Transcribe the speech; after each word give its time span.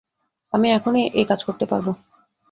আমি 0.53 0.67
এখনও 0.71 0.99
এই 1.13 1.25
কাজ 1.25 1.39
করতে 1.43 1.65
পারবো। 1.65 1.91